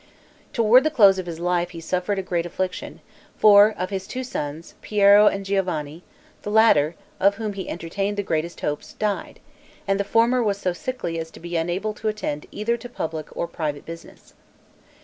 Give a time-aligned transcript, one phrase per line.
[0.51, 3.01] Toward the close of his life he suffered great affliction;
[3.37, 6.01] for, of his two sons, Piero and Giovanni,
[6.41, 9.39] the latter, of whom he entertained the greatest hopes, died;
[9.87, 13.27] and the former was so sickly as to be unable to attend either to public
[13.37, 14.33] or private business.